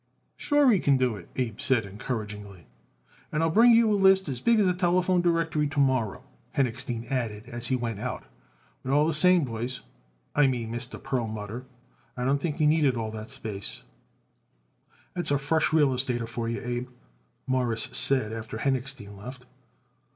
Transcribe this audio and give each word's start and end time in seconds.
"Sure 0.35 0.71
he 0.71 0.79
can 0.79 0.97
do 0.97 1.15
it," 1.15 1.29
Abe 1.35 1.59
said 1.59 1.85
encouragingly. 1.85 2.65
"And 3.31 3.43
I'll 3.43 3.51
bring 3.51 3.71
you 3.71 3.93
a 3.93 3.93
list 3.93 4.27
as 4.27 4.39
big 4.39 4.59
as 4.59 4.65
the 4.65 4.73
telephone 4.73 5.21
directory 5.21 5.67
to 5.67 5.79
morrow," 5.79 6.23
Henochstein 6.55 7.05
added 7.11 7.43
as 7.45 7.67
he 7.67 7.75
went 7.75 7.99
out. 7.99 8.23
"But 8.81 8.93
all 8.93 9.05
the 9.05 9.13
same, 9.13 9.43
boys 9.43 9.81
I 10.35 10.47
mean 10.47 10.71
Mr. 10.71 10.97
Perlmutter 10.99 11.65
I 12.17 12.25
don't 12.25 12.39
think 12.41 12.59
you 12.59 12.65
need 12.65 12.83
it 12.83 12.97
all 12.97 13.11
that 13.11 13.29
space." 13.29 13.83
"That's 15.13 15.29
a 15.29 15.37
fresh 15.37 15.71
real 15.71 15.91
estater 15.93 16.27
for 16.27 16.49
you, 16.49 16.59
Abe," 16.65 16.87
Morris 17.45 17.83
said 17.91 18.33
after 18.33 18.57
Henochstein 18.57 19.15
left. 19.15 19.45